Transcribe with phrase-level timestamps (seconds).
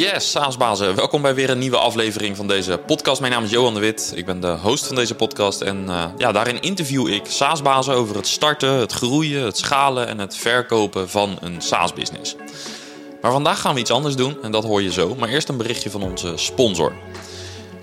[0.00, 0.94] Yes, SaaS-bazen.
[0.94, 3.20] Welkom bij weer een nieuwe aflevering van deze podcast.
[3.20, 4.12] Mijn naam is Johan de Wit.
[4.14, 5.60] Ik ben de host van deze podcast.
[5.60, 10.18] En uh, ja, daarin interview ik SaaS-bazen over het starten, het groeien, het schalen en
[10.18, 12.36] het verkopen van een SaaS-business.
[13.20, 15.14] Maar vandaag gaan we iets anders doen en dat hoor je zo.
[15.14, 16.92] Maar eerst een berichtje van onze sponsor.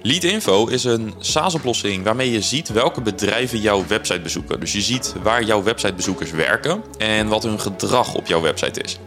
[0.02, 4.60] Leadinfo is een SaaS-oplossing waarmee je ziet welke bedrijven jouw website bezoeken.
[4.60, 8.98] Dus je ziet waar jouw websitebezoekers werken en wat hun gedrag op jouw website is.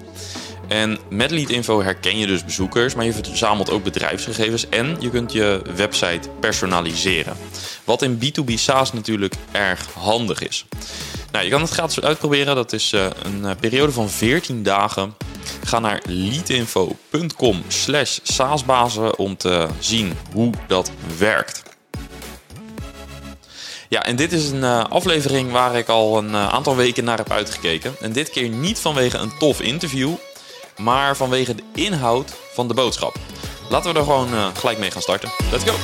[0.70, 5.32] En met Leadinfo herken je dus bezoekers, maar je verzamelt ook bedrijfsgegevens en je kunt
[5.32, 7.36] je website personaliseren.
[7.84, 10.64] Wat in B2B SaaS natuurlijk erg handig is.
[11.32, 12.54] Nou, je kan het gratis uitproberen.
[12.54, 15.14] Dat is uh, een uh, periode van 14 dagen.
[15.64, 21.62] Ga naar leadinfo.com slash saasbazen om te zien hoe dat werkt.
[23.88, 27.30] Ja, en dit is een uh, aflevering waar ik al een aantal weken naar heb
[27.30, 27.94] uitgekeken.
[28.00, 30.14] En dit keer niet vanwege een tof interview,
[30.82, 33.16] maar vanwege de inhoud van de boodschap.
[33.68, 35.30] Laten we er gewoon uh, gelijk mee gaan starten.
[35.50, 35.74] Let's go!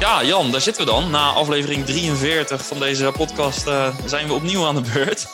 [0.00, 1.10] Ja, Jan, daar zitten we dan.
[1.10, 5.26] Na aflevering 43 van deze podcast uh, zijn we opnieuw aan de beurt.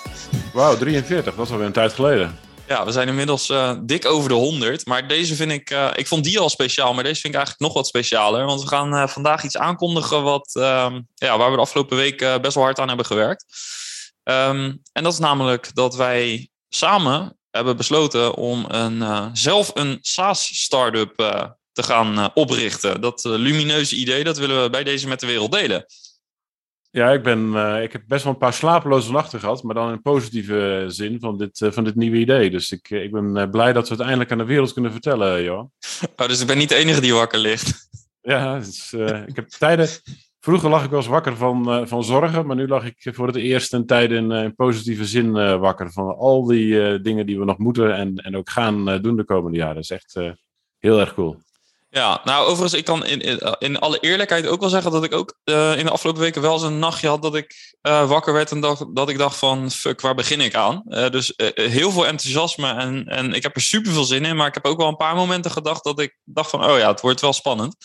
[0.53, 2.39] Wauw, 43, dat is alweer een tijd geleden.
[2.71, 4.87] Ja, we zijn inmiddels uh, dik over de 100.
[4.87, 7.61] Maar deze vind ik, uh, ik vond die al speciaal, maar deze vind ik eigenlijk
[7.61, 8.45] nog wat specialer.
[8.45, 12.19] Want we gaan uh, vandaag iets aankondigen wat, um, ja, waar we de afgelopen week
[12.41, 13.45] best wel hard aan hebben gewerkt.
[14.25, 21.17] Um, en dat is namelijk dat wij samen hebben besloten om een, zelf een SaaS-startup
[21.73, 23.01] te gaan oprichten.
[23.01, 25.87] Dat lumineuze idee, dat willen we bij deze met de wereld delen.
[26.93, 29.93] Ja, ik, ben, uh, ik heb best wel een paar slapeloze nachten gehad, maar dan
[29.93, 32.51] in positieve zin van dit, uh, van dit nieuwe idee.
[32.51, 35.71] Dus ik, ik ben blij dat we het eindelijk aan de wereld kunnen vertellen, Johan.
[36.17, 37.89] Oh, dus ik ben niet de enige die wakker ligt.
[38.21, 38.93] Ja, dus,
[39.27, 39.89] ik heb tijden.
[40.41, 43.37] Vroeger lag ik wel eens wakker van, van zorgen, maar nu lag ik voor het
[43.37, 45.93] eerst een tijd in, in positieve zin wakker.
[45.93, 49.57] Van al die dingen die we nog moeten en, en ook gaan doen de komende
[49.57, 49.75] jaren.
[49.75, 50.15] Dat is echt
[50.79, 51.37] heel erg cool.
[51.93, 55.15] Ja, nou overigens, ik kan in, in, in alle eerlijkheid ook wel zeggen dat ik
[55.15, 58.33] ook uh, in de afgelopen weken wel eens een nachtje had dat ik uh, wakker
[58.33, 60.83] werd en dacht, dat ik dacht van, fuck, waar begin ik aan?
[60.87, 64.55] Dus heel veel enthousiasme en, en ik heb er super veel zin in, maar ik
[64.55, 67.21] heb ook wel een paar momenten gedacht dat ik dacht van, oh ja, het wordt
[67.21, 67.77] wel spannend.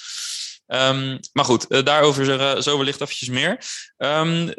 [0.68, 3.64] Um, maar goed, daarover zo wellicht eventjes meer.
[3.98, 4.54] Um,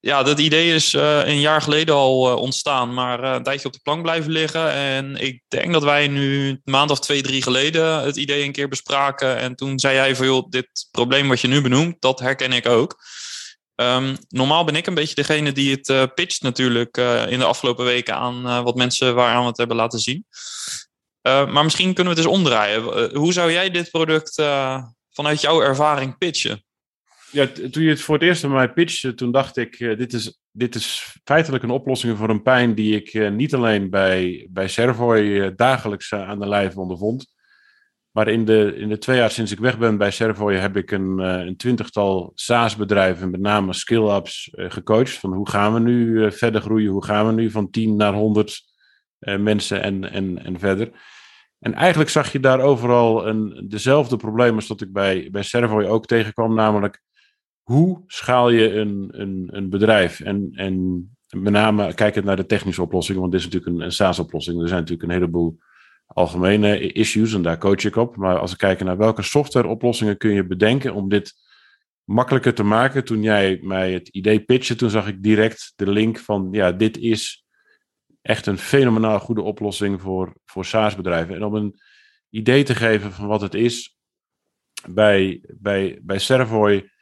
[0.00, 3.66] ja, dat idee is uh, een jaar geleden al uh, ontstaan, maar uh, een tijdje
[3.66, 4.72] op de plank blijven liggen.
[4.72, 8.52] En ik denk dat wij nu een maand of twee, drie geleden het idee een
[8.52, 9.36] keer bespraken.
[9.36, 12.66] En toen zei jij van, joh, dit probleem wat je nu benoemt, dat herken ik
[12.66, 12.96] ook.
[13.74, 16.96] Um, normaal ben ik een beetje degene die het pitcht natuurlijk
[17.28, 20.26] in de afgelopen weken aan wat mensen waaraan we het hebben laten zien.
[21.22, 23.10] maar misschien kunnen we het eens omdraaien.
[23.16, 24.34] hoe zou jij dit product
[25.10, 26.62] vanuit jouw ervaring pitchen?
[27.30, 30.12] Ja, toen je het voor het eerst bij mij pitchte, toen dacht ik, uh, dit,
[30.12, 34.48] is, dit is feitelijk een oplossing voor een pijn die ik uh, niet alleen bij,
[34.50, 37.36] bij Servoy uh, dagelijks aan de lijf ondervond.
[38.10, 40.90] Maar in de, in de twee jaar sinds ik weg ben bij Servoy heb ik
[40.90, 45.18] een, een twintigtal SaaS-bedrijven, met name skill-ups, gecoacht.
[45.18, 46.90] Van hoe gaan we nu verder groeien?
[46.90, 48.62] Hoe gaan we nu van 10 naar 100
[49.18, 50.90] mensen en, en, en verder?
[51.58, 55.84] En eigenlijk zag je daar overal een, dezelfde problemen als dat ik bij, bij Servoy
[55.84, 57.02] ook tegenkwam, namelijk
[57.68, 60.20] hoe schaal je een, een, een bedrijf?
[60.20, 61.02] En, en
[61.36, 64.60] met name kijkend naar de technische oplossingen, want dit is natuurlijk een, SaaS-oplossing.
[64.60, 65.58] Er zijn natuurlijk een heleboel
[66.06, 68.16] algemene issues en daar coach ik op.
[68.16, 71.34] Maar als we kijken naar welke softwareoplossingen kun je bedenken om dit
[72.04, 73.04] makkelijker te maken.
[73.04, 76.98] Toen jij mij het idee pitchte, toen zag ik direct de link van, ja, dit
[76.98, 77.44] is
[78.22, 81.34] echt een fenomenaal goede oplossing voor, voor SaaS-bedrijven.
[81.34, 81.80] En om een
[82.30, 83.96] idee te geven van wat het is,
[84.86, 86.96] bij, bij, bij Servoy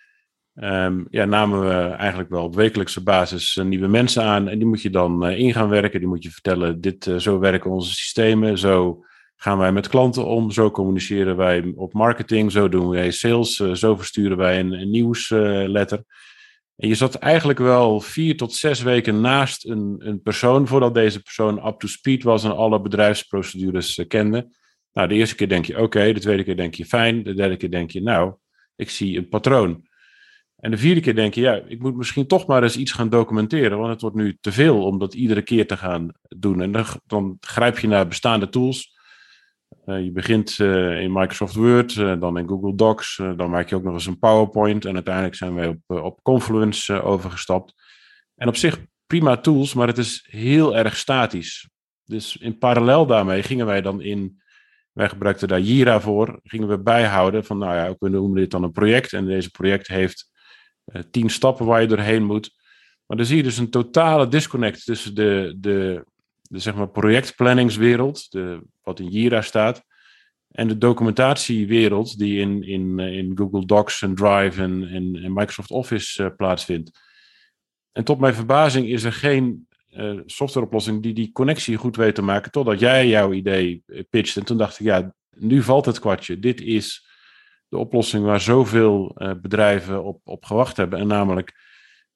[0.63, 4.49] Um, ja, namen we eigenlijk wel op wekelijkse basis uh, nieuwe mensen aan.
[4.49, 6.01] En die moet je dan uh, in gaan werken.
[6.01, 8.59] Die moet je vertellen, dit, uh, zo werken onze systemen.
[8.59, 9.05] Zo
[9.37, 10.51] gaan wij met klanten om.
[10.51, 12.53] Zo communiceren wij op marketing.
[12.53, 13.57] Zo doen wij sales.
[13.57, 16.05] zo versturen wij een, een nieuwsletter.
[16.77, 20.67] en je zat eigenlijk wel vier tot zes weken naast een, een persoon...
[20.67, 24.49] voordat deze persoon up to speed was en alle bedrijfsprocedures kende.
[24.93, 26.13] Nou, de eerste keer denk je oké.
[26.13, 27.23] de tweede keer denk je fijn.
[27.23, 28.35] De derde keer denk je nou,
[28.77, 29.85] ik zie een patroon.
[30.57, 33.09] En de vierde keer denk je, ja, ik moet misschien toch maar eens iets gaan
[33.09, 36.61] documenteren, want het wordt nu te veel om dat iedere keer te gaan doen.
[36.61, 38.95] En dan, dan grijp je naar bestaande tools.
[39.87, 43.75] Uh, je begint uh, in Microsoft Word, uh, dan in Google Docs, dan maak je
[43.75, 44.85] ook nog eens een PowerPoint.
[44.85, 47.75] En uiteindelijk zijn wij op, op Confluence overgestapt.
[48.35, 51.69] En op zich prima tools, maar het is heel erg statisch.
[52.05, 54.43] Dus in parallel daarmee gingen wij dan in
[54.93, 56.41] wij gebruikten daar Jira voor.
[56.43, 59.13] Gingen we bijhouden van, nou ja, we noemen dit dan een project.
[59.13, 60.31] En deze project heeft
[61.11, 62.55] tien stappen waar je doorheen moet.
[63.07, 66.05] Maar dan zie je dus een totale disconnect tussen de, de,
[66.43, 69.85] de zeg maar projectplanningswereld, de, wat in Jira staat,
[70.51, 76.23] en de documentatiewereld die in, in, in Google Docs en Drive en, en, Microsoft Office
[76.23, 77.01] uh, plaatsvindt.
[77.93, 79.67] En tot mijn verbazing is er geen
[80.27, 84.37] softwareoplossing die die connectie goed weet te maken, totdat jij jouw idee pitcht.
[84.37, 86.39] En toen dacht ik, ja, nu valt het kwartje.
[86.39, 87.07] Dit is
[87.69, 90.99] de oplossing waar zoveel uh, bedrijven op, op gewacht hebben.
[90.99, 91.55] En namelijk,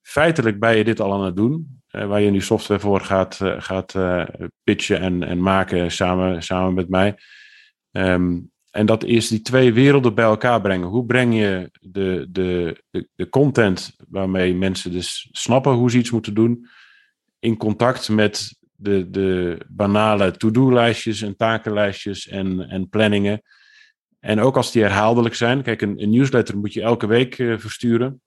[0.03, 1.83] feitelijk ben je dit al aan het doen.
[1.91, 3.95] Uh, waar je nu software voor gaat, uh, gaat
[4.65, 7.17] pitchen en, en maken samen, samen met mij.
[7.93, 10.89] Um, en dat is die twee werelden bij elkaar brengen.
[10.89, 16.11] Hoe breng je de, de, de, de content waarmee mensen dus snappen hoe ze iets
[16.11, 16.67] moeten doen,
[17.39, 23.43] in contact met de, de banale to-do-lijstjes en takenlijstjes en, en planningen.
[24.21, 25.63] En ook als die herhaaldelijk zijn.
[25.63, 28.21] Kijk, een, een newsletter moet je elke week uh, versturen.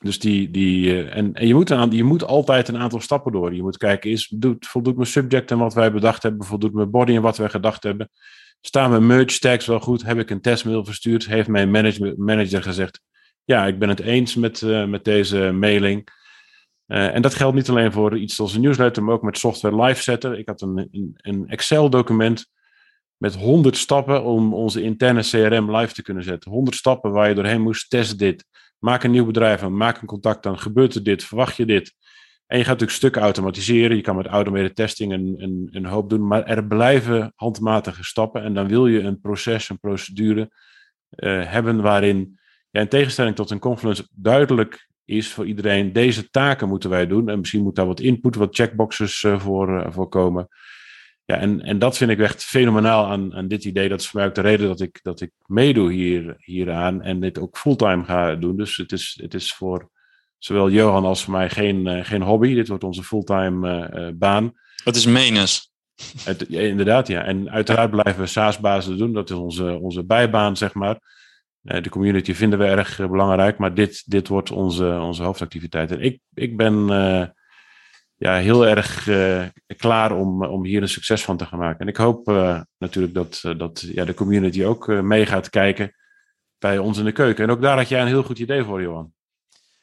[0.00, 3.32] Dus die, die, uh, en, en je, moet een, je moet altijd een aantal stappen
[3.32, 3.54] door.
[3.54, 6.90] Je moet kijken, is, doet, voldoet mijn subject en wat wij bedacht hebben, voldoet mijn
[6.90, 8.10] body en wat wij gedacht hebben.
[8.60, 10.02] Staan mijn merge tags wel goed?
[10.02, 11.26] Heb ik een testmail verstuurd?
[11.26, 13.00] Heeft mijn manager, manager gezegd,
[13.44, 16.16] ja, ik ben het eens met, uh, met deze mailing.
[16.86, 20.02] En dat geldt niet alleen voor iets als een newsletter, maar ook met software live
[20.02, 20.38] zetten.
[20.38, 22.50] Ik had een, een, een Excel-document
[23.18, 26.50] met 100 stappen om onze interne CRM live te kunnen zetten.
[26.50, 27.90] 100 stappen waar je doorheen moest.
[27.90, 28.44] Test dit.
[28.78, 29.76] Maak een nieuw bedrijf aan.
[29.76, 30.58] Maak een contact aan.
[30.58, 31.24] Gebeurt er dit?
[31.24, 31.94] Verwacht je dit?
[32.46, 33.96] En je gaat natuurlijk stukken automatiseren.
[33.96, 36.26] Je kan met automated testing een, een, een hoop doen.
[36.26, 38.42] Maar er blijven handmatige stappen.
[38.42, 40.50] En dan wil je een proces, een procedure
[41.16, 42.38] uh, hebben waarin,
[42.70, 47.28] ja, in tegenstelling tot een Confluence, duidelijk is voor iedereen: deze taken moeten wij doen.
[47.28, 50.48] En misschien moet daar wat input, wat checkboxes uh, voor, uh, voor komen.
[51.32, 53.88] Ja, en, en dat vind ik echt fenomenaal aan, aan dit idee.
[53.88, 57.20] Dat is voor mij ook de reden dat ik, dat ik meedoe hier, hieraan en
[57.20, 58.56] dit ook fulltime ga doen.
[58.56, 59.90] Dus het is, het is voor
[60.38, 62.54] zowel Johan als voor mij geen, uh, geen hobby.
[62.54, 64.52] Dit wordt onze fulltime uh, baan.
[64.84, 65.72] Het is menens.
[66.24, 67.22] Het, ja, inderdaad, ja.
[67.22, 69.12] En uiteraard blijven we SaaS-bazen doen.
[69.12, 70.98] Dat is onze, onze bijbaan, zeg maar.
[71.62, 75.90] Uh, de community vinden we erg belangrijk, maar dit, dit wordt onze, onze hoofdactiviteit.
[75.90, 77.34] En ik, ik ben
[78.18, 79.44] ja, heel erg uh,
[79.76, 81.80] klaar om, om hier een succes van te gaan maken.
[81.80, 85.94] En ik hoop uh, natuurlijk dat, dat ja, de community ook mee gaat kijken
[86.58, 87.44] bij ons in de keuken.
[87.44, 89.12] En ook daar had jij een heel goed idee voor, Johan.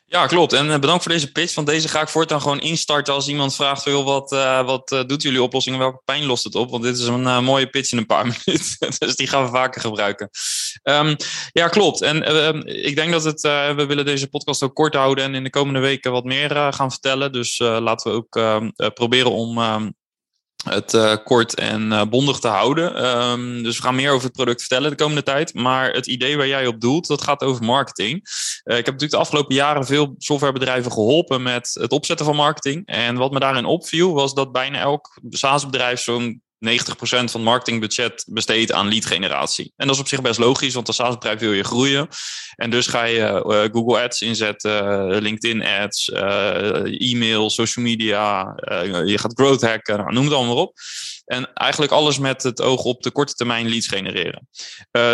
[0.06, 0.54] Ja, klopt.
[0.54, 1.56] En bedankt voor deze pitch.
[1.56, 4.30] Want deze ga ik voortaan gewoon instarten als iemand vraagt: joh, wat,
[4.66, 6.70] wat doet jullie oplossing en welke pijn lost het op?
[6.70, 8.92] Want dit is een mooie pitch in een paar minuten.
[8.98, 10.30] dus die gaan we vaker gebruiken.
[10.84, 11.16] Um,
[11.52, 12.02] ja, klopt.
[12.02, 15.36] En uh, ik denk dat het, uh, we willen deze podcast ook kort houden en
[15.36, 17.32] in de komende weken wat meer uh, gaan vertellen.
[17.32, 19.90] Dus laten we ook ehm, proberen om ehm,
[20.70, 22.94] het kort en bondig te houden.
[23.64, 25.54] Dus we gaan meer over het product vertellen de komende tijd.
[25.54, 28.16] Maar het idee waar jij op doelt, dat gaat over marketing.
[28.64, 32.86] ik heb natuurlijk de afgelopen jaren veel softwarebedrijven geholpen met het opzetten van marketing.
[32.86, 38.72] En wat me daarin opviel, was dat bijna elk SaaS-bedrijf zo'n 90% van marketingbudget besteedt
[38.72, 39.74] aan lead generatie.
[39.76, 42.08] En dat is op zich best logisch, want als SaaS-bedrijf wil je groeien.
[42.56, 48.56] En dus ga je uh, Google Ads inzetten, LinkedIn Ads, uh, e-mail, social media.
[49.06, 50.74] Je gaat growth hacken, nou, noem het allemaal op.
[51.26, 54.48] En eigenlijk alles met het oog op de korte termijn leads genereren.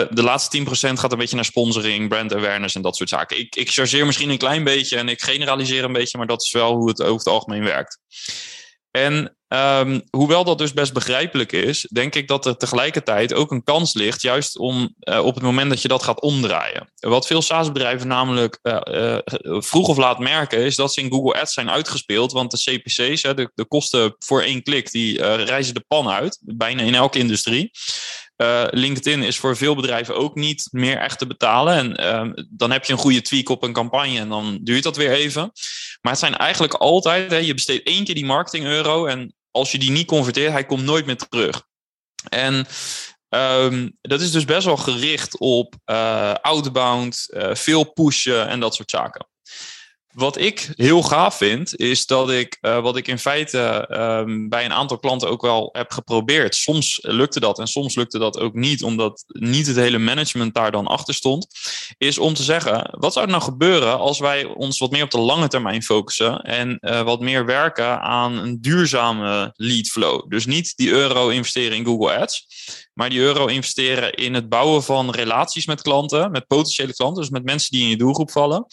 [0.10, 3.40] de laatste 10% gaat een beetje naar sponsoring, brand awareness en dat soort zaken.
[3.40, 6.52] Ik, ik chargeer misschien een klein beetje en ik generaliseer een beetje, maar dat is
[6.52, 8.00] wel hoe het over het algemeen werkt.
[8.92, 13.64] En um, hoewel dat dus best begrijpelijk is, denk ik dat er tegelijkertijd ook een
[13.64, 16.92] kans ligt, juist om uh, op het moment dat je dat gaat omdraaien.
[17.00, 21.42] Wat veel SaaS-bedrijven namelijk uh, uh, vroeg of laat merken, is dat ze in Google
[21.42, 25.86] Ads zijn uitgespeeld, want de CPC's, hè, de, kosten voor één klik, die reizen de
[25.88, 27.72] pan uit, bijna in elke industrie.
[28.70, 31.98] LinkedIn is voor veel bedrijven ook niet meer echt te betalen.
[31.98, 34.98] En uh, dan heb je een goede tweak op een campagne en dan duurt dat
[34.98, 35.52] weer even.
[36.02, 39.72] Maar het zijn eigenlijk altijd, hè, je besteedt één keer die marketing euro en als
[39.72, 41.64] je die niet converteert, hij komt nooit meer terug.
[42.30, 42.68] En
[43.30, 48.90] um, dat is dus best wel gericht op uh, outbound, veel pushen en dat soort
[48.90, 49.28] zaken.
[50.14, 54.66] Wat ik heel gaaf vind, is dat ik, uh, wat ik in feite um, bij
[54.66, 56.56] een aantal klanten ook wel heb geprobeerd.
[56.56, 60.72] Soms lukte dat en soms lukte dat ook niet, omdat niet het hele management daar
[60.72, 61.48] dan achter stond.
[61.98, 65.12] Is om te zeggen, wat zou er nou gebeuren als wij ons wat meer op
[65.12, 70.30] de lange termijn focussen en uh, wat meer werken aan een duurzame lead flow.
[70.30, 72.48] Dus niet die euro investeren in Google Ads,
[72.94, 77.32] maar die euro investeren in het bouwen van relaties met klanten, met potentiële klanten, dus
[77.32, 78.66] met mensen die in je doelgroep vallen.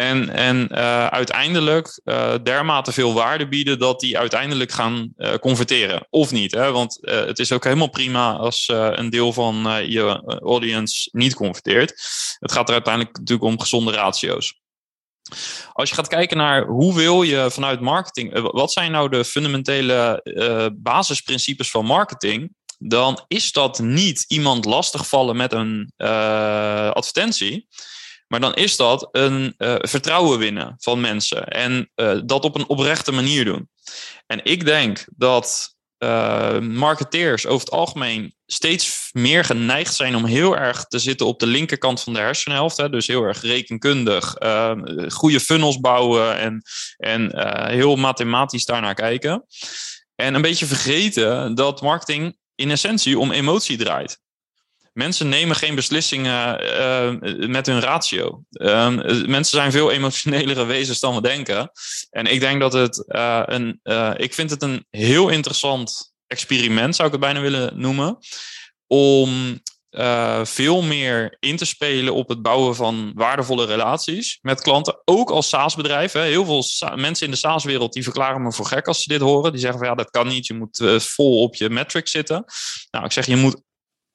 [0.00, 6.06] En, en uh, uiteindelijk uh, dermate veel waarde bieden dat die uiteindelijk gaan uh, converteren.
[6.10, 6.70] Of niet, hè?
[6.72, 11.90] want het is ook helemaal prima als een deel van je audience niet converteert.
[12.38, 14.60] Het gaat er uiteindelijk natuurlijk om gezonde ratio's.
[15.72, 20.22] Als je gaat kijken naar hoe wil je vanuit marketing, wat zijn nou de fundamentele
[20.76, 25.92] basisprincipes van marketing, dan is dat niet iemand lastigvallen met een
[26.92, 27.68] advertentie.
[28.30, 32.68] Maar dan is dat een uh, vertrouwen winnen van mensen en uh, dat op een
[32.68, 33.68] oprechte manier doen.
[34.26, 40.56] En ik denk dat uh, marketeers over het algemeen steeds meer geneigd zijn om heel
[40.56, 42.76] erg te zitten op de linkerkant van de hersenhelft.
[42.76, 44.36] Hè, dus heel erg rekenkundig,
[45.08, 46.62] goede funnels bouwen en,
[46.96, 49.46] en heel mathematisch daarnaar kijken.
[50.14, 54.20] En een beetje vergeten dat marketing in essentie om emotie draait.
[54.92, 58.42] Mensen nemen geen beslissingen uh, met hun ratio.
[58.50, 58.88] Uh,
[59.26, 61.70] mensen zijn veel emotionelere wezens dan we denken.
[62.10, 63.04] En ik denk dat het
[63.46, 63.80] een.
[64.16, 68.18] ik vind het een heel interessant experiment, zou ik het bijna willen noemen.
[68.86, 69.60] Om
[70.42, 75.02] veel meer in te spelen op het bouwen van waardevolle relaties met klanten.
[75.04, 76.12] Ook als SaaS-bedrijf.
[76.12, 76.64] Heel veel
[76.96, 79.52] mensen in de SaaS-wereld die verklaren me voor gek als ze dit horen.
[79.52, 80.46] Die zeggen van ja, dat kan niet.
[80.46, 82.44] Je moet vol op je metrics zitten.
[82.90, 83.62] Nou, ik zeg je moet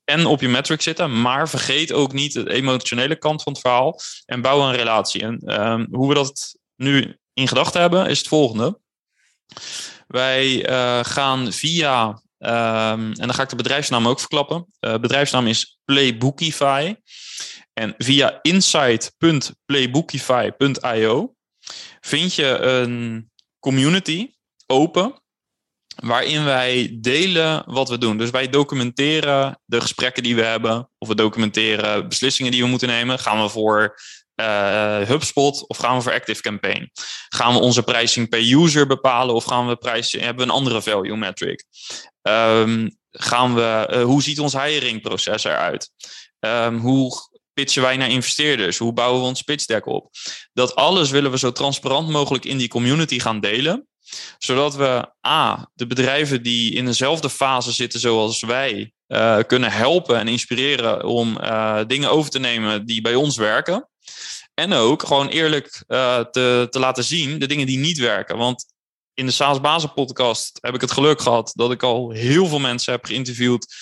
[0.05, 3.99] en op je metric zitten, maar vergeet ook niet de emotionele kant van het verhaal
[4.25, 5.21] en bouw een relatie.
[5.21, 8.79] En um, hoe we dat nu in gedachten hebben, is het volgende.
[10.07, 14.65] Wij uh, gaan via, um, en dan ga ik de bedrijfsnaam ook verklappen.
[14.79, 16.95] Uh, bedrijfsnaam is Playbookify.
[17.73, 21.35] En via insight.playbookify.io
[21.99, 24.33] vind je een community
[24.65, 25.23] open
[25.95, 28.17] waarin wij delen wat we doen.
[28.17, 32.87] Dus wij documenteren de gesprekken die we hebben, of we documenteren beslissingen die we moeten
[32.87, 33.19] nemen.
[33.19, 33.99] Gaan we voor
[34.35, 36.91] uh, HubSpot of gaan we voor Active Campaign?
[37.29, 40.81] Gaan we onze pricing per user bepalen of gaan we prijzen, hebben we een andere
[40.81, 41.63] value metric?
[42.21, 45.91] Um, gaan we, uh, hoe ziet ons hiringproces eruit?
[46.39, 47.11] Um, hoe
[47.53, 48.77] pitchen wij naar investeerders?
[48.77, 50.09] Hoe bouwen we ons pitch deck op?
[50.53, 53.87] Dat alles willen we zo transparant mogelijk in die community gaan delen
[54.37, 60.17] zodat we A, de bedrijven die in dezelfde fase zitten zoals wij, uh, kunnen helpen
[60.17, 63.89] en inspireren om uh, dingen over te nemen die bij ons werken.
[64.53, 68.37] En ook gewoon eerlijk uh, te, te laten zien de dingen die niet werken.
[68.37, 68.65] Want
[69.13, 72.59] in de SaaS Bazen podcast heb ik het geluk gehad dat ik al heel veel
[72.59, 73.75] mensen heb geïnterviewd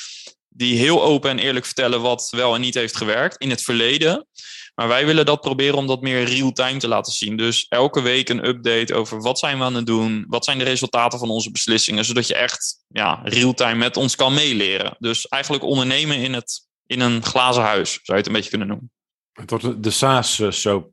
[0.50, 4.28] die heel open en eerlijk vertellen wat wel en niet heeft gewerkt in het verleden.
[4.76, 7.38] Maar wij willen dat proberen om dat meer real-time te laten zien.
[7.38, 10.64] Dus elke week een update over wat zijn we aan het doen, wat zijn de
[10.64, 14.96] resultaten van onze beslissingen, zodat je echt ja, real-time met ons kan meeleren.
[15.00, 18.68] Dus eigenlijk ondernemen in, het, in een glazen huis, zou je het een beetje kunnen
[18.68, 18.92] noemen.
[19.34, 20.92] Het wordt de SaaS-soap.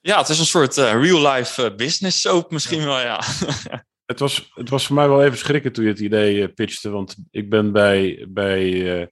[0.00, 3.20] Ja, het is een soort uh, real-life uh, business soap misschien wel, ja.
[4.12, 6.90] het, was, het was voor mij wel even schrikken toen je het idee uh, pitchte,
[6.90, 9.10] want ik ben bij, bij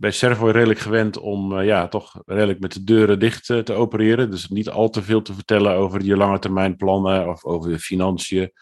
[0.00, 3.72] bij Servo redelijk gewend om uh, ja, toch redelijk met de deuren dicht uh, te
[3.72, 4.30] opereren.
[4.30, 7.78] Dus niet al te veel te vertellen over je lange termijn plannen of over de
[7.78, 8.52] financiën.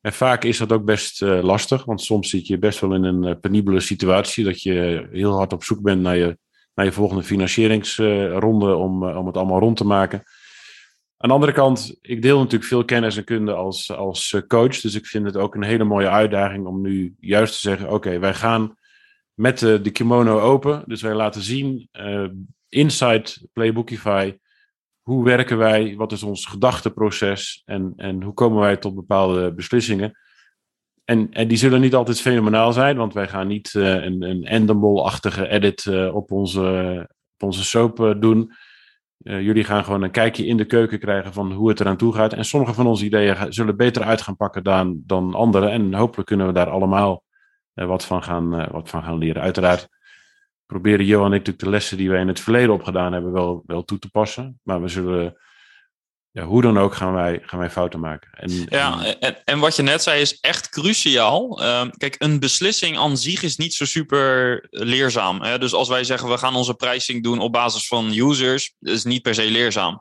[0.00, 3.04] En vaak is dat ook best uh, lastig, want soms zit je best wel in
[3.04, 6.38] een penibele situatie dat je heel hard op zoek bent naar je,
[6.74, 10.22] naar je volgende financieringsronde om, om het allemaal rond te maken.
[11.16, 14.80] Aan de andere kant, ik deel natuurlijk veel kennis en kunde als, als coach.
[14.80, 18.18] Dus ik vind het ook een hele mooie uitdaging om nu juist te zeggen: oké,
[18.18, 18.75] wij gaan
[19.36, 20.82] met de, de kimono open.
[20.86, 22.28] Dus wij laten zien, uh,
[22.68, 24.36] inside Playbookify,
[25.00, 30.18] hoe werken wij, wat is ons gedachteproces en, en hoe komen wij tot bepaalde beslissingen.
[31.04, 34.44] En, en die zullen niet altijd fenomenaal zijn, want wij gaan niet uh, een, een
[34.44, 38.52] Endemol-achtige edit op, onze, op onze soap doen.
[39.18, 42.32] jullie gaan gewoon een kijkje in de keuken krijgen van hoe het eraan toe gaat.
[42.32, 45.68] En sommige van onze ideeën zullen beter uit gaan pakken dan, dan andere.
[45.68, 47.25] En hopelijk kunnen we daar allemaal eh,
[47.84, 49.42] wat, van gaan, eh, wat van gaan leren.
[49.42, 49.88] Uiteraard
[50.66, 53.62] proberen Johan en ik natuurlijk de lessen die wij in het verleden opgedaan hebben wel,
[53.66, 54.60] wel toe te passen.
[54.62, 55.36] Maar we zullen,
[56.30, 58.30] ja, hoe dan ook, gaan wij, gaan wij fouten maken.
[58.32, 61.62] En, ja, en, en wat je net zei is echt cruciaal.
[61.62, 65.42] Uh, kijk, een beslissing aan zich is niet zo super leerzaam.
[65.42, 65.58] Hè?
[65.58, 69.22] Dus als wij zeggen we gaan onze pricing doen op basis van users, is niet
[69.22, 70.00] per se leerzaam.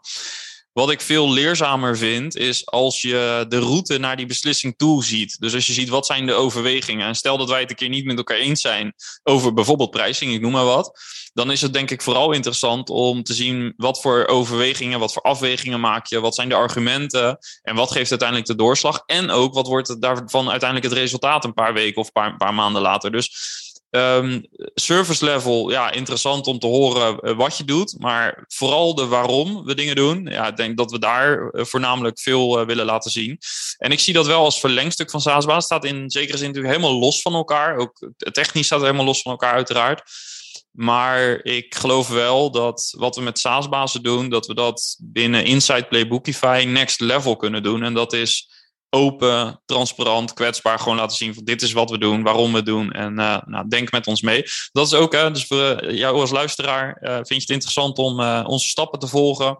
[0.75, 5.39] Wat ik veel leerzamer vind, is als je de route naar die beslissing toe ziet.
[5.39, 7.07] Dus als je ziet wat zijn de overwegingen.
[7.07, 10.33] En stel dat wij het een keer niet met elkaar eens zijn over bijvoorbeeld pricing,
[10.33, 10.99] ik noem maar wat.
[11.33, 15.21] Dan is het denk ik vooral interessant om te zien wat voor overwegingen, wat voor
[15.21, 19.03] afwegingen maak je, wat zijn de argumenten en wat geeft uiteindelijk de doorslag.
[19.05, 22.53] En ook wat wordt het daarvan uiteindelijk het resultaat een paar weken of een paar
[22.53, 23.11] maanden later.
[23.11, 23.29] Dus
[23.95, 27.95] Um, service level, ja, interessant om te horen eh, wat je doet.
[27.99, 30.25] Maar vooral de waarom we dingen doen.
[30.25, 33.37] Ja, ik denk dat we daar eh, voornamelijk veel uh, willen laten zien.
[33.77, 35.65] En ik zie dat wel als verlengstuk van SaaS-baas.
[35.65, 37.77] staat in zekere zin natuurlijk helemaal los van elkaar.
[37.77, 40.01] Ook technisch staat het helemaal los van elkaar, uiteraard.
[40.71, 45.85] Maar ik geloof wel dat wat we met SaaS-bazen doen, dat we dat binnen Inside
[45.85, 47.83] Playbookify next level kunnen doen.
[47.83, 48.49] En dat is
[48.95, 50.79] open, transparant, kwetsbaar.
[50.79, 52.91] Gewoon laten zien van dit is wat we doen, waarom we doen.
[52.91, 54.43] En uh, nou, denk met ons mee.
[54.71, 58.19] Dat is ook, hè, dus voor jou als luisteraar, uh, vind je het interessant om
[58.45, 59.57] onze stappen te volgen.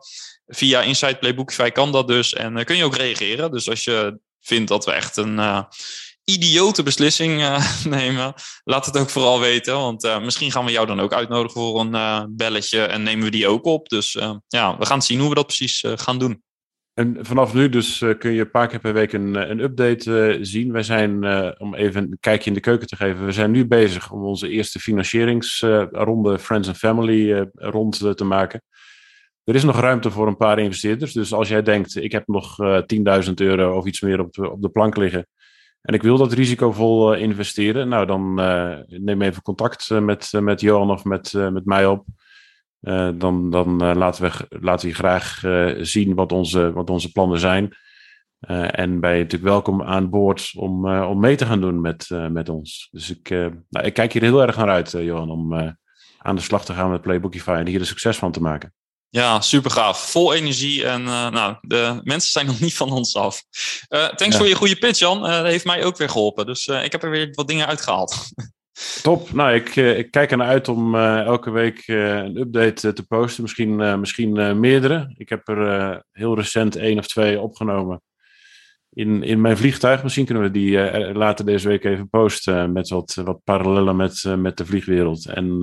[0.48, 2.34] Via Inside Playbookify kan dat dus.
[2.34, 3.52] En kun je ook reageren.
[3.52, 5.66] Dus als je vindt dat we echt een
[6.24, 9.74] idiote beslissing nemen, laat het ook vooral weten.
[9.74, 13.48] Want misschien gaan we jou dan ook uitnodigen voor een belletje en nemen we die
[13.48, 13.90] ook op.
[13.90, 14.12] Dus
[14.48, 16.44] ja, we gaan zien hoe we dat precies gaan doen.
[16.96, 20.72] En vanaf nu dus kun je een paar keer per week een, een update zien.
[20.72, 21.14] Wij zijn,
[21.60, 24.50] om even een kijkje in de keuken te geven, we zijn nu bezig om onze
[24.50, 28.62] eerste financieringsronde Friends and Family rond te maken.
[29.44, 31.14] Er is nog ruimte voor een paar investeerders.
[31.14, 32.56] Dus als jij denkt, ik heb nog
[33.26, 35.28] 10.000 euro of iets meer op de, op de plank liggen
[35.86, 38.34] en ik wil dat risicovol investeren, nou dan
[38.88, 42.06] neem even contact met, met Johan of met, met mij op.
[43.18, 45.42] dan dan laten, we, laten we graag
[45.86, 47.76] zien wat onze, wat onze plannen zijn.
[48.72, 52.50] en ben je natuurlijk welkom aan boord om, om mee te gaan doen met, met
[52.50, 52.88] ons.
[52.92, 53.30] Dus ik,
[53.70, 55.76] nou, ik kijk hier heel erg naar uit, Johan, om
[56.18, 58.74] aan de slag te gaan met Playbookify en hier een succes van te maken.
[59.16, 60.10] Ja, super gaaf.
[60.10, 63.44] Vol energie en uh, nou, de mensen zijn nog niet van ons af.
[63.90, 65.26] Uh, thanks voor je goede pitch, Jan.
[65.26, 66.46] Uh, dat heeft mij ook weer geholpen.
[66.46, 68.16] Dus ik heb er weer wat dingen uitgehaald.
[69.02, 69.34] Top.
[69.34, 73.42] Nou, ik, ik kijk ernaar uit om elke week een update te posten.
[73.42, 75.14] Misschien, misschien meerdere.
[75.18, 78.02] Ik heb er heel recent één of twee opgenomen
[78.90, 80.04] in, in mijn vliegtuig.
[80.04, 80.80] Misschien kunnen we die
[81.14, 85.26] later deze week even posten met wat, wat parallellen met, met de vliegwereld.
[85.26, 85.58] En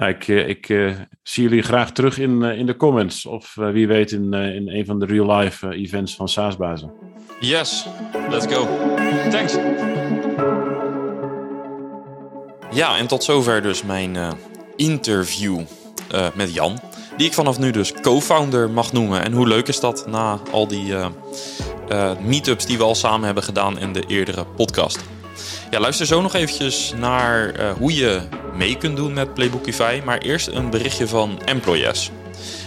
[0.00, 0.66] nou, ik, eh, ik
[1.22, 3.26] zie jullie graag terug in, in de comments.
[3.26, 6.92] Of wie weet in, in een van de real-life events van SaaSbazen.
[7.40, 7.86] Yes,
[8.28, 8.66] let's go.
[9.30, 9.58] Thanks.
[12.72, 14.18] Ja, en tot zover dus mijn
[14.76, 15.60] interview
[16.34, 16.80] met Jan.
[17.16, 19.24] Die ik vanaf nu dus co-founder mag noemen.
[19.24, 20.94] En hoe leuk is dat na al die
[22.20, 24.98] meetups die we al samen hebben gedaan in de eerdere podcast.
[25.70, 28.20] Ja, luister zo nog eventjes naar hoe je
[28.54, 30.00] mee kunt doen met Playbookify.
[30.04, 32.10] Maar eerst een berichtje van Employees.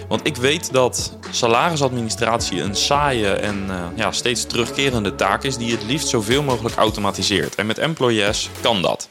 [0.08, 5.84] Want ik weet dat salarisadministratie een saaie en ja, steeds terugkerende taak is die het
[5.84, 7.56] liefst zoveel mogelijk automatiseert.
[7.56, 9.08] En met Employees kan dat.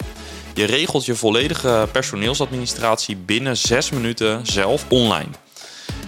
[0.54, 5.30] Je regelt je volledige personeelsadministratie binnen 6 minuten zelf online.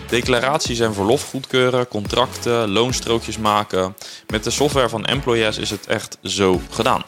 [0.08, 3.96] Declaraties en verlof goedkeuren, contracten, loonstrookjes maken.
[4.26, 7.02] Met de software van Employees is het echt zo gedaan.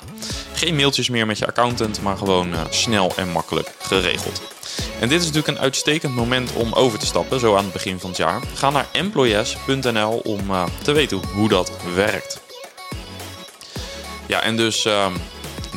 [0.53, 4.43] Geen mailtjes meer met je accountant, maar gewoon uh, snel en makkelijk geregeld.
[5.01, 8.01] En dit is natuurlijk een uitstekend moment om over te stappen, zo aan het begin
[8.01, 8.41] van het jaar.
[8.55, 12.41] Ga naar employees.nl om uh, te weten hoe dat werkt.
[14.27, 15.07] Ja, en dus uh,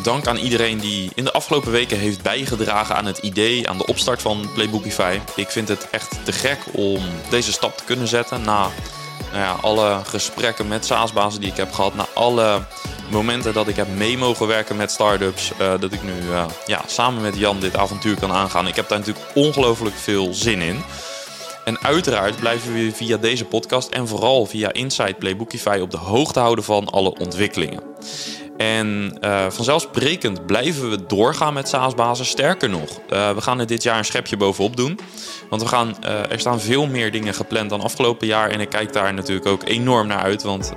[0.04, 3.86] dank aan iedereen die in de afgelopen weken heeft bijgedragen aan het idee, aan de
[3.86, 5.20] opstart van Playbookify.
[5.36, 8.70] Ik vind het echt te gek om deze stap te kunnen zetten na
[9.32, 12.66] nou ja, alle gesprekken met SaaS-bazen die ik heb gehad, na alle
[13.10, 16.82] momenten dat ik heb mee mogen werken met startups, uh, dat ik nu uh, ja,
[16.88, 18.68] samen met Jan dit avontuur kan aangaan.
[18.68, 20.82] Ik heb daar natuurlijk ongelooflijk veel zin in.
[21.66, 26.40] En uiteraard blijven we via deze podcast en vooral via Inside Playbookify op de hoogte
[26.40, 27.84] houden van alle ontwikkelingen.
[28.60, 32.26] En uh, vanzelfsprekend blijven we doorgaan met SaaS-bazen.
[32.26, 35.00] Sterker nog, uh, we gaan er dit jaar een schepje bovenop doen.
[35.50, 38.50] Want we gaan, uh, er staan veel meer dingen gepland dan afgelopen jaar.
[38.50, 40.44] En ik kijk daar natuurlijk ook enorm naar uit.
[40.44, 40.74] Want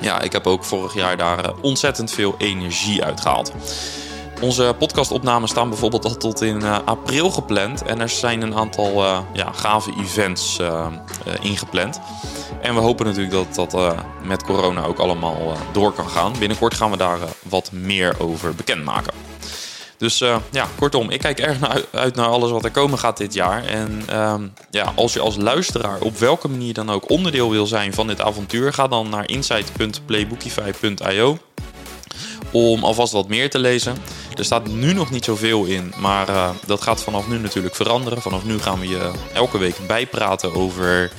[0.00, 3.52] ja, ik heb ook vorig jaar daar ontzettend veel energie uitgehaald.
[4.40, 7.82] Onze podcastopnames staan bijvoorbeeld al tot in april gepland.
[7.82, 10.58] En er zijn een aantal ja, gave events
[11.40, 12.00] ingepland.
[12.66, 16.32] En we hopen natuurlijk dat dat met corona ook allemaal door kan gaan.
[16.38, 19.12] Binnenkort gaan we daar wat meer over bekendmaken.
[19.98, 20.18] Dus
[20.50, 23.64] ja, kortom, ik kijk erg naar, uit naar alles wat er komen gaat dit jaar.
[23.64, 27.94] En ehm, ja, als je als luisteraar op welke manier dan ook onderdeel wil zijn
[27.94, 31.38] van dit avontuur, ga dan naar insight.playbookify.io
[32.52, 33.96] om alvast wat meer te lezen.
[34.34, 38.22] Er staat nu nog niet zoveel in, maar dat gaat vanaf nu natuurlijk veranderen.
[38.22, 41.10] Vanaf nu gaan we je elke week bijpraten over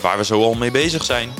[0.00, 1.32] waar we zo al mee bezig zijn.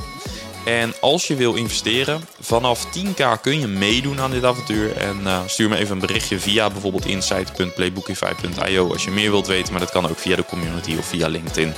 [0.65, 4.97] En als je wil investeren, vanaf 10k kun je meedoen aan dit avontuur.
[4.97, 9.73] En uh, stuur me even een berichtje via bijvoorbeeld insight.playbookify.io als je meer wilt weten.
[9.73, 11.75] Maar dat kan ook via de community of via LinkedIn.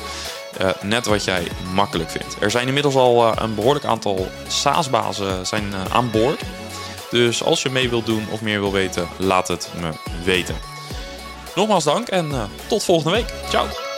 [0.61, 2.37] Uh, net wat jij makkelijk vindt.
[2.41, 6.41] Er zijn inmiddels al een behoorlijk aantal SaaS-bazen zijn, aan boord.
[7.11, 9.91] Dus als je mee wilt doen of meer wil weten, laat het me
[10.25, 10.55] weten.
[11.55, 13.33] Nogmaals dank en tot volgende week.
[13.49, 13.90] Ciao.